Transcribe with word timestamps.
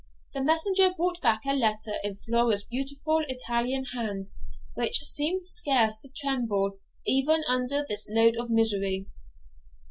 The 0.33 0.41
messenger 0.41 0.91
brought 0.97 1.21
back 1.21 1.41
a 1.45 1.53
letter 1.53 1.93
in 2.03 2.17
Flora's 2.17 2.63
beautiful 2.63 3.21
Italian 3.27 3.85
hand, 3.93 4.31
which 4.73 4.97
seemed 5.03 5.45
scarce 5.45 5.99
to 5.99 6.09
tremble 6.11 6.79
even 7.05 7.43
under 7.47 7.85
this 7.87 8.07
load 8.09 8.35
of 8.35 8.49
misery. 8.49 9.05